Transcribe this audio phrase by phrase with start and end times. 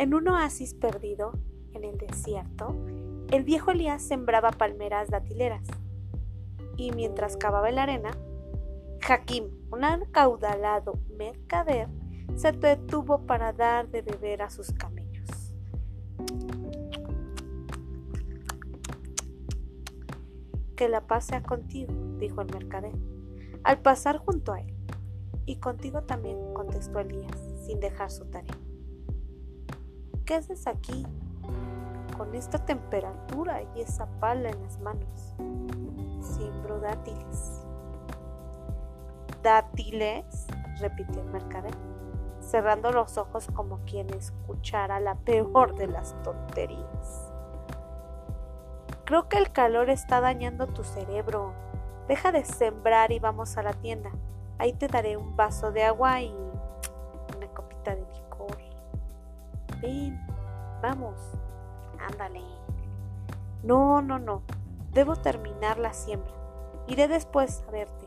[0.00, 1.32] En un oasis perdido
[1.74, 2.74] en el desierto,
[3.30, 5.60] el viejo Elías sembraba palmeras datileras.
[6.78, 8.10] Y mientras cavaba la arena,
[9.06, 11.88] Hakim, un acaudalado mercader,
[12.34, 15.28] se detuvo para dar de beber a sus camellos.
[20.76, 22.94] Que la paz sea contigo, dijo el mercader,
[23.64, 24.74] al pasar junto a él.
[25.44, 28.56] Y contigo también, contestó Elías, sin dejar su tarea.
[30.30, 31.04] ¿Qué haces aquí
[32.16, 35.34] con esta temperatura y esa pala en las manos?
[36.20, 37.66] Siembro dátiles.
[39.42, 40.46] ¿Dátiles?
[40.78, 41.74] repitió el mercader,
[42.40, 47.32] cerrando los ojos como quien escuchara la peor de las tonterías.
[49.06, 51.54] Creo que el calor está dañando tu cerebro.
[52.06, 54.12] Deja de sembrar y vamos a la tienda.
[54.58, 56.32] Ahí te daré un vaso de agua y
[57.36, 58.19] una copita de licor.
[59.80, 60.20] Ven,
[60.82, 61.16] vamos.
[61.98, 62.42] Ándale.
[63.62, 64.42] No, no, no.
[64.92, 66.32] Debo terminar la siembra.
[66.88, 68.06] Iré después a verte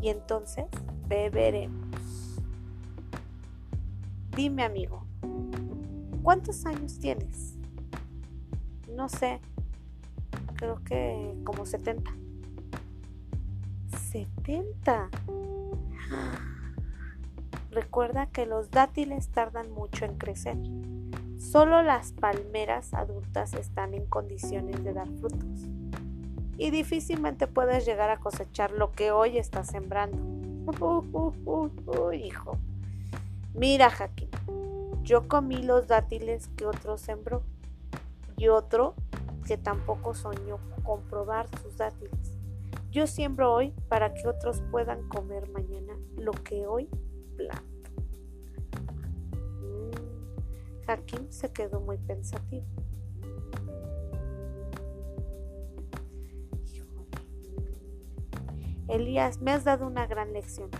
[0.00, 0.66] y entonces
[1.06, 2.40] beberemos.
[4.34, 5.04] Dime, amigo,
[6.22, 7.54] ¿cuántos años tienes?
[8.96, 9.40] No sé,
[10.56, 12.10] creo que como 70.
[14.12, 15.08] ¿70?
[17.70, 20.56] Recuerda que los dátiles tardan mucho en crecer.
[21.44, 25.68] Solo las palmeras adultas están en condiciones de dar frutos.
[26.56, 30.16] Y difícilmente puedes llegar a cosechar lo que hoy estás sembrando.
[32.14, 32.58] hijo.
[33.52, 34.30] Mira, Jaquín,
[35.02, 37.42] yo comí los dátiles que otro sembró
[38.36, 38.94] y otro
[39.46, 42.38] que tampoco soñó comprobar sus dátiles.
[42.90, 46.88] Yo siembro hoy para que otros puedan comer mañana lo que hoy
[47.36, 47.73] planto.
[50.86, 52.66] Hakim se quedó muy pensativo.
[58.88, 60.70] Elías, me has dado una gran lección.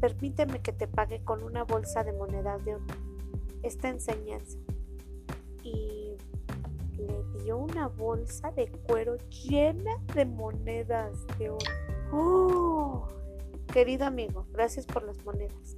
[0.00, 2.84] Permíteme que te pague con una bolsa de monedas de oro.
[3.62, 4.58] Esta enseñanza.
[5.62, 6.16] Y
[6.96, 11.70] le dio una bolsa de cuero llena de monedas de oro.
[12.12, 13.08] ¡Oh!
[13.72, 15.76] Querido amigo, gracias por las monedas.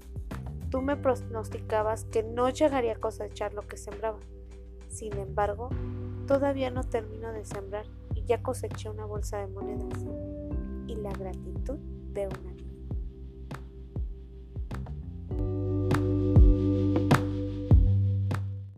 [0.72, 4.18] Tú me pronosticabas que no llegaría a cosechar lo que sembraba.
[4.88, 5.68] Sin embargo,
[6.26, 7.84] todavía no termino de sembrar
[8.14, 10.02] y ya coseché una bolsa de monedas
[10.86, 11.78] y la gratitud
[12.14, 12.51] de una